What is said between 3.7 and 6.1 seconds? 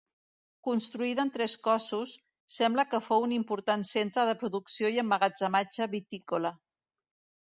centre de producció i emmagatzematge